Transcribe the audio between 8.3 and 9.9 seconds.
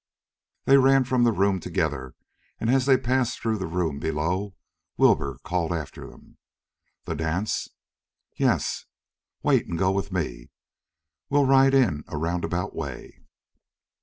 "Yes." "Wait and